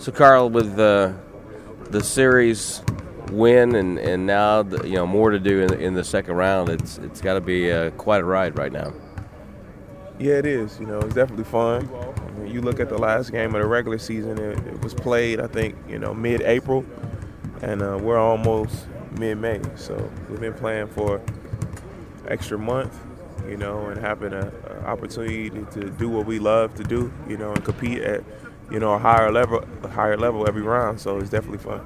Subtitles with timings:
[0.00, 1.14] So, Carl, with the
[1.90, 2.80] the series
[3.30, 6.36] win and, and now the, you know more to do in, the- in the second
[6.36, 8.94] round, it's it's got to be uh, quite a ride right now.
[10.18, 10.80] Yeah, it is.
[10.80, 11.86] You know, it's definitely fun.
[12.16, 14.94] I mean, you look at the last game of the regular season; it, it was
[14.94, 16.82] played, I think, you know, mid-April,
[17.60, 18.86] and uh, we're almost
[19.18, 19.60] mid-May.
[19.76, 21.20] So we've been playing for
[22.26, 22.98] extra month,
[23.46, 24.50] you know, and having an
[24.86, 28.24] opportunity to, to do what we love to do, you know, and compete at,
[28.70, 31.00] you know, a higher level, a higher level every round.
[31.00, 31.80] So it's definitely fun.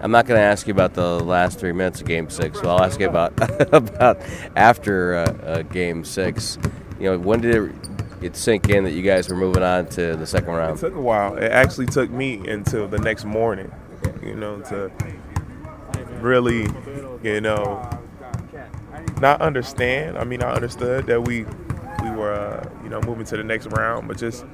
[0.00, 2.68] I'm not going to ask you about the last three minutes of Game Six, so
[2.68, 3.32] I'll ask you about
[3.72, 4.20] about
[4.54, 6.58] after uh, uh, Game Six.
[6.98, 7.72] You know, when did it,
[8.20, 10.78] it sink in that you guys were moving on to the second round?
[10.78, 11.36] It took a while.
[11.36, 13.72] It actually took me until the next morning,
[14.22, 14.92] you know, to
[16.20, 16.68] really,
[17.22, 17.88] you know,
[19.20, 20.18] not understand.
[20.18, 21.46] I mean, I understood that we
[22.02, 24.44] we were, uh, you know, moving to the next round, but just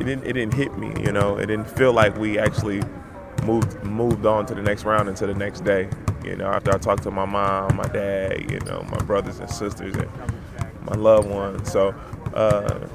[0.00, 0.92] it didn't it didn't hit me.
[1.02, 2.82] You know, it didn't feel like we actually
[3.44, 5.88] moved moved on to the next round until the next day.
[6.24, 9.50] You know, after I talked to my mom, my dad, you know, my brothers and
[9.50, 10.08] sisters, and
[10.84, 11.70] my loved ones.
[11.70, 11.94] So.
[12.34, 12.88] Uh,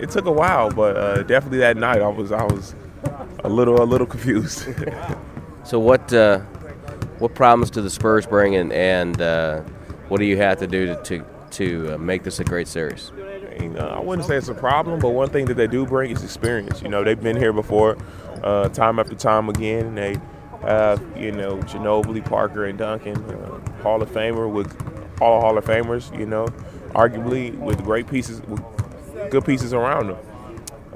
[0.00, 2.74] it took a while, but uh, definitely that night I was I was
[3.42, 4.68] a little a little confused.
[5.64, 6.38] So, what uh,
[7.18, 9.60] what problems do the Spurs bring, and and uh,
[10.08, 13.12] what do you have to do to to, to uh, make this a great series?
[13.58, 16.10] And, uh, I wouldn't say it's a problem, but one thing that they do bring
[16.10, 16.82] is experience.
[16.82, 17.96] You know, they've been here before,
[18.42, 19.86] uh, time after time again.
[19.86, 20.16] And they
[20.62, 24.74] have, you know, Ginobili, Parker, and Duncan, uh, Hall of Famer with
[25.20, 26.16] all Hall of Famers.
[26.18, 26.46] You know,
[26.90, 28.62] arguably with great pieces, with
[29.30, 30.18] good pieces around them.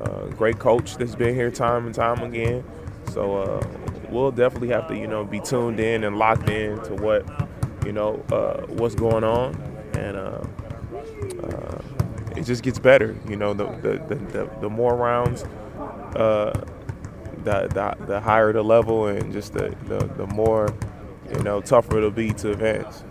[0.01, 2.65] Uh, great coach that's been here time and time again.
[3.11, 3.67] So uh,
[4.09, 7.25] we'll definitely have to, you know, be tuned in and locked in to what,
[7.85, 9.55] you know, uh, what's going on,
[9.95, 10.41] and uh,
[12.43, 13.17] it just gets better.
[13.29, 15.45] You know, the the, the, the, the more rounds,
[16.17, 16.53] uh,
[17.45, 20.75] the, the the higher the level, and just the, the, the more,
[21.33, 23.05] you know, tougher it'll be to advance.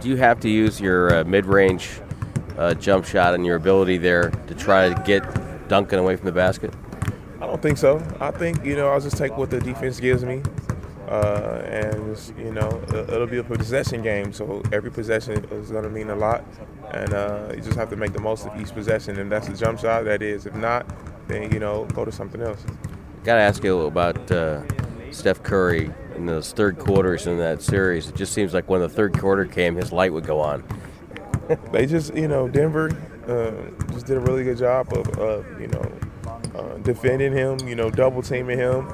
[0.00, 2.00] Do you have to use your uh, mid-range
[2.56, 5.22] uh, jump shot and your ability there to try to get
[5.68, 6.72] Duncan away from the basket?
[7.40, 8.02] I don't think so.
[8.20, 10.42] I think you know I'll just take what the defense gives me,
[11.08, 14.32] uh, and you know it- it'll be a possession game.
[14.32, 16.44] So every possession is going to mean a lot,
[16.92, 19.18] and uh, you just have to make the most of each possession.
[19.18, 20.04] And that's a jump shot.
[20.04, 20.46] That is.
[20.46, 20.86] If not,
[21.28, 22.62] then you know go to something else.
[23.24, 24.62] Got to ask you about uh,
[25.10, 28.08] Steph Curry in those third quarters in that series.
[28.08, 30.64] It just seems like when the third quarter came, his light would go on.
[31.72, 32.90] They just you know Denver
[33.28, 33.52] uh,
[33.92, 35.92] just did a really good job of uh, you know
[36.56, 37.58] uh, defending him.
[37.68, 38.88] You know double teaming him.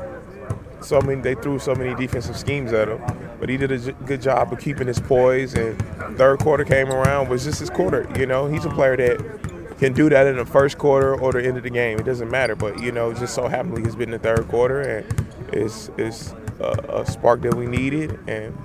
[0.82, 3.00] So I mean, they threw so many defensive schemes at him,
[3.40, 5.54] but he did a j- good job of keeping his poise.
[5.54, 5.78] And
[6.16, 8.08] third quarter came around was just his quarter.
[8.18, 11.44] You know, he's a player that can do that in the first quarter or the
[11.44, 11.98] end of the game.
[11.98, 12.54] It doesn't matter.
[12.54, 16.34] But you know, just so happily he's been in the third quarter, and it's it's
[16.60, 18.56] a, a spark that we needed, and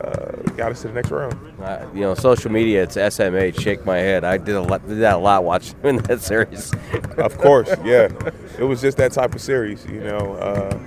[0.00, 1.34] uh, got us to the next round.
[1.60, 3.60] Uh, you know, social media, it's SMH.
[3.60, 4.24] Shake my head.
[4.24, 6.72] I did a lot, did that a lot watching him in that series.
[7.16, 8.08] Of course, yeah.
[8.58, 10.34] It was just that type of series, you know.
[10.34, 10.78] Uh,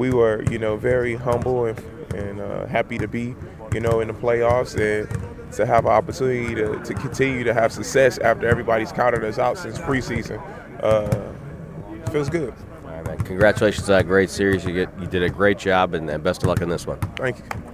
[0.00, 1.78] we were, you know, very humble and,
[2.14, 3.36] and uh, happy to be,
[3.74, 5.06] you know, in the playoffs and
[5.52, 9.58] to have an opportunity to, to continue to have success after everybody's counted us out
[9.58, 10.40] since preseason.
[10.82, 12.54] Uh, feels good.
[12.84, 13.18] All right, man.
[13.18, 14.64] Congratulations on a great series.
[14.64, 16.98] You get you did a great job, and, and best of luck in this one.
[17.16, 17.69] Thank you.